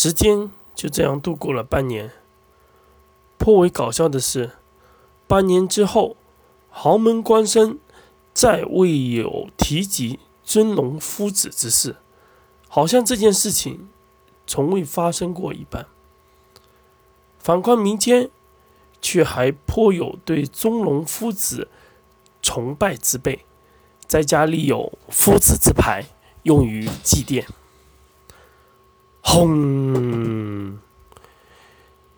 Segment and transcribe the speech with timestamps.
[0.00, 2.12] 时间就这样度过了半年。
[3.36, 4.52] 颇为搞笑的是，
[5.26, 6.16] 半年之后，
[6.70, 7.78] 豪门官绅
[8.32, 11.96] 再未有提及尊龙夫子之事，
[12.68, 13.88] 好像这件事情
[14.46, 15.84] 从未发生过一般。
[17.40, 18.30] 反观民间，
[19.02, 21.66] 却还颇有对尊龙夫子
[22.40, 23.44] 崇拜之辈，
[24.06, 26.06] 在家里有夫子之牌，
[26.44, 27.44] 用于祭奠。
[29.30, 30.78] 轰！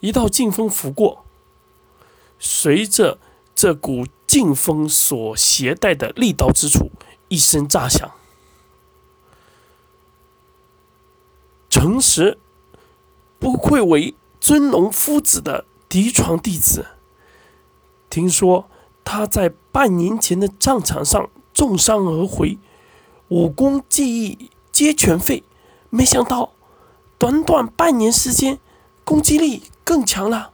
[0.00, 1.24] 一道劲风拂过，
[2.38, 3.18] 随着
[3.54, 6.90] 这股劲风所携带的利刀之处，
[7.28, 8.10] 一声炸响。
[11.70, 12.38] 诚实
[13.38, 16.88] 不愧为尊龙夫子的嫡传弟子。
[18.10, 18.68] 听说
[19.02, 22.58] 他在半年前的战场上重伤而回，
[23.28, 25.42] 武功技艺皆全废，
[25.88, 26.52] 没想到。
[27.18, 28.58] 短短半年时间，
[29.04, 30.52] 攻击力更强了。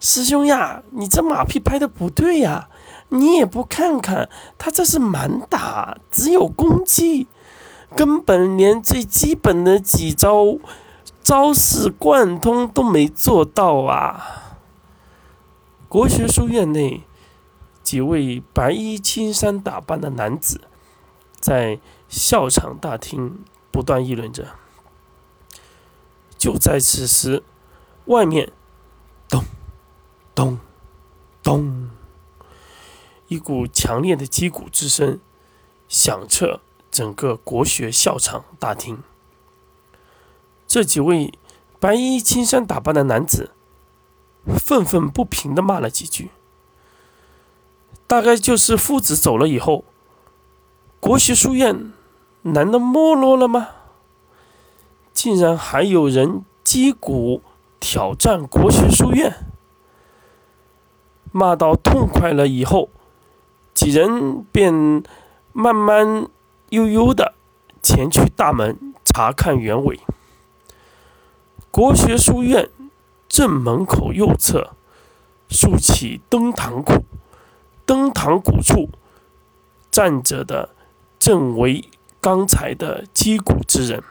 [0.00, 2.68] 师兄呀，你这马屁拍的不对呀！
[3.10, 7.26] 你也不看看，他这是满打，只有攻击，
[7.94, 10.58] 根本连最基本的几招
[11.22, 14.56] 招式贯通都没做到啊！
[15.88, 17.02] 国学书院内，
[17.82, 20.62] 几位白衣青衫打扮的男子
[21.38, 23.44] 在校场大厅。
[23.70, 24.48] 不断议论着。
[26.38, 27.42] 就在此时，
[28.06, 28.50] 外面
[29.28, 29.44] 咚
[30.34, 30.58] 咚
[31.42, 31.90] 咚，
[33.28, 35.20] 一股强烈的击鼓之声
[35.86, 36.60] 响彻
[36.90, 39.02] 整个国学校场大厅。
[40.66, 41.34] 这几位
[41.78, 43.50] 白衣青衫打扮的男子
[44.58, 46.30] 愤愤不平的骂了几句，
[48.06, 49.84] 大概就是夫子走了以后，
[50.98, 51.92] 国学书院。
[52.42, 53.68] 难道没落了吗？
[55.12, 57.42] 竟然还有人击鼓
[57.78, 59.34] 挑战国学书院，
[61.30, 62.88] 骂到痛快了以后，
[63.74, 65.02] 几人便
[65.52, 66.26] 慢慢
[66.70, 67.34] 悠悠的
[67.82, 70.00] 前去大门查看原委。
[71.70, 72.70] 国学书院
[73.28, 74.70] 正门口右侧
[75.50, 77.04] 竖起登堂鼓，
[77.84, 78.88] 登堂鼓处
[79.90, 80.70] 站着的
[81.18, 81.84] 正为。
[82.20, 84.02] 刚才的击鼓之人，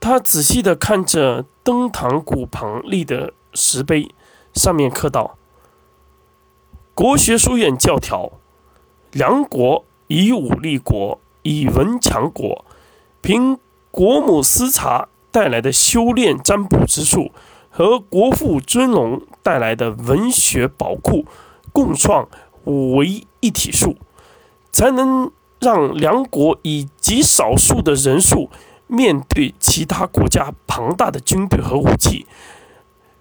[0.00, 4.12] 他仔细的看着登堂鼓旁立的石碑，
[4.52, 5.38] 上面刻道
[6.92, 8.32] ：“国学书院教条，
[9.12, 12.64] 梁国以武立国，以文强国。
[13.22, 13.58] 凭
[13.92, 17.30] 国母思察带来的修炼占卜之术
[17.70, 21.26] 和国父尊龙带来的文学宝库，
[21.72, 22.28] 共创
[22.64, 23.96] 五为一体术，
[24.72, 28.50] 才能。”让梁国以极少数的人数
[28.86, 32.26] 面对其他国家庞大的军队和武器，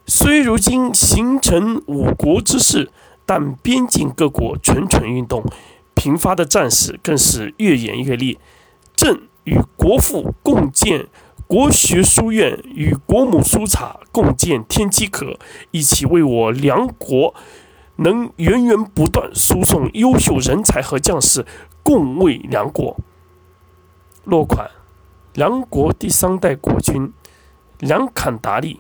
[0.08, 2.90] 虽如今形成五国之势，
[3.26, 5.44] 但边境各国蠢蠢欲动，
[5.94, 8.38] 频发的战事更是越演越烈。
[8.96, 11.08] 朕与国父共建
[11.46, 15.38] 国学书院，与国母苏察共建天机阁，
[15.72, 17.36] 一起为我梁国
[18.00, 21.46] 能源源不断输送优秀人才和将士。
[21.82, 22.98] 共卫梁国。
[24.26, 24.70] 落款：
[25.34, 27.12] 梁国第三代国君
[27.80, 28.80] 梁坎达利。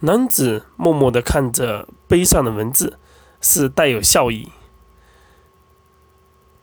[0.00, 2.98] 男子默默地看着碑上的文字，
[3.40, 4.52] 是带有笑意。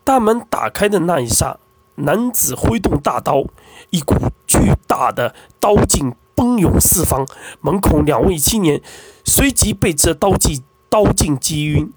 [0.05, 1.57] 大门打开的那一刹，
[1.95, 3.43] 男子挥动大刀，
[3.89, 4.15] 一股
[4.47, 7.27] 巨大的刀劲奔涌四方，
[7.59, 8.81] 门口两位青年
[9.25, 11.91] 随即被这刀技刀劲击晕。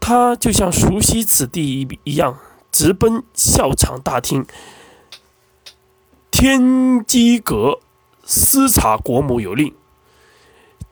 [0.00, 2.36] 他就像熟悉此地一一样，
[2.72, 4.44] 直奔校场大厅。
[6.32, 7.78] 天机阁
[8.24, 9.72] 司察国母有令：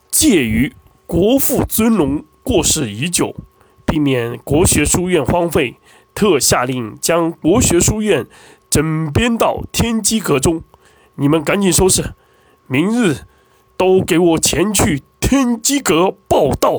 [0.09, 0.73] 介于
[1.07, 3.35] 国父尊龙过世已久，
[3.85, 5.79] 避免国学书院荒废，
[6.15, 8.29] 特下令将国学书院
[8.71, 10.63] 整编到天机阁中。
[11.17, 12.15] 你们赶紧收拾，
[12.73, 13.27] 明日
[13.77, 16.79] 都给我前去天机阁报道。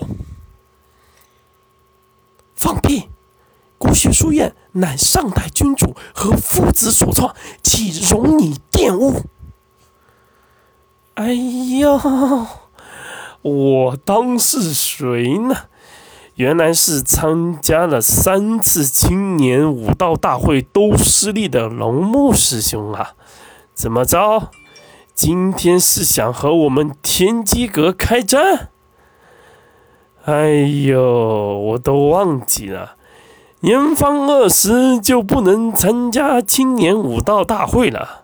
[2.55, 3.09] 放屁！
[3.77, 9.23] 国学书院乃上代君主和夫子所创，岂容你玷污？
[11.15, 11.99] 哎呦，
[13.41, 15.53] 我当是谁呢？
[16.35, 23.15] 原来是参加了三次青年武道大会都失利的龙木师兄啊！
[23.73, 24.51] 怎么着？
[25.23, 28.69] 今天是想和我们天机阁开战？
[30.25, 30.49] 哎
[30.87, 32.95] 呦，我都忘记了，
[33.59, 38.23] 年方二十就不能参加青年武道大会了。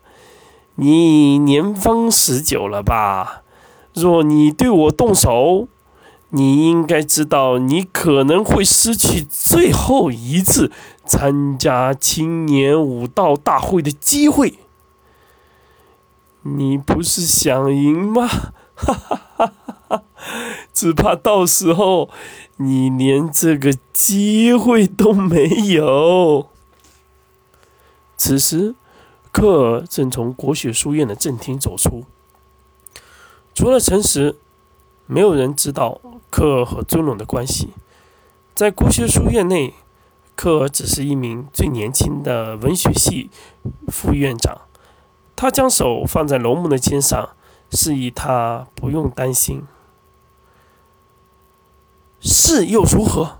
[0.73, 3.43] 你年方十九了吧？
[3.93, 5.67] 若你对我动手，
[6.29, 10.71] 你应该知道，你可能会失去最后一次
[11.05, 14.55] 参加青年武道大会的机会。
[16.55, 18.25] 你不是想赢吗？
[18.25, 20.03] 哈哈哈哈哈！
[20.71, 22.09] 只怕到时候
[22.57, 26.47] 你连这个机会都没有。
[28.15, 28.75] 此时，
[29.31, 32.05] 科尔正从国学书院的正厅走出。
[33.53, 34.37] 除了陈实，
[35.05, 37.69] 没有人知道科尔和尊龙的关系。
[38.55, 39.73] 在国学书院内，
[40.35, 43.29] 科尔只是一名最年轻的文学系
[43.87, 44.61] 副院长。
[45.37, 47.29] 他将手放在龙木的肩上，
[47.69, 49.63] 示意他不用担心。
[52.19, 53.37] 是又如何？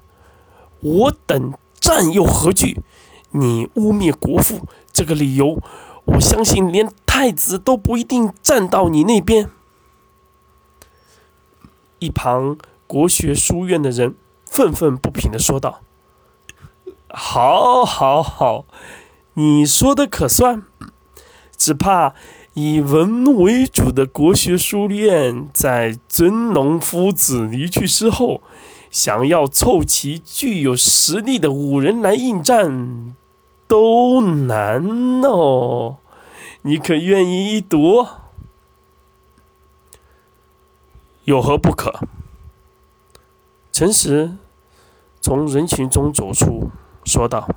[0.80, 2.84] 我等战又何惧？
[3.32, 5.60] 你污蔑国父这个理由，
[6.06, 9.50] 我相信连太子都不一定站到你那边。
[11.98, 14.16] 一旁国学书院的人
[14.46, 15.82] 愤愤不平的说道
[17.10, 18.66] ：“好，好，好，
[19.34, 20.62] 你说的可算。
[21.58, 22.14] 只怕
[22.54, 28.42] 以文为主的国学书院，在尊龙夫子离去之后，
[28.90, 33.16] 想要凑齐具有实力的五人来应战，
[33.68, 35.98] 都难哦。
[36.62, 38.06] 你可愿意一赌？”
[41.26, 42.00] 有何不可？
[43.74, 44.38] 陈实
[45.20, 46.72] 从人群中走出，
[47.04, 47.50] 说道：“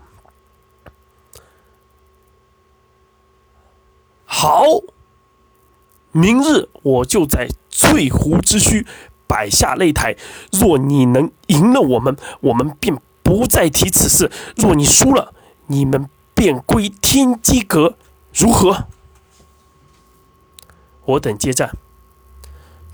[4.40, 4.64] 好，
[6.12, 8.86] 明日我就在翠湖之墟
[9.26, 10.16] 摆下擂台。
[10.50, 15.34] 若你能赢了我们，我们便不再提此事；若你输了，
[15.66, 17.96] 你们便归天机阁。
[18.32, 18.86] 如何？
[21.04, 21.76] 我等接战。”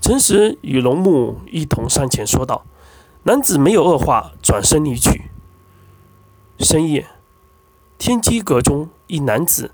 [0.01, 2.65] 陈实与龙木一同上前说道
[3.23, 5.31] ：“男子没有二话，转身离去。”
[6.59, 7.07] 深夜，
[7.97, 9.71] 天机阁中，一男子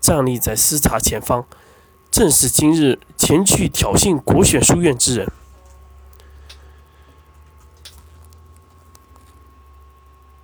[0.00, 1.44] 站立在司察前方，
[2.10, 5.30] 正是今日前去挑衅国选书院之人。